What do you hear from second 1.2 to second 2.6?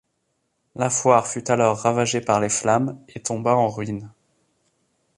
fut alors ravagée par les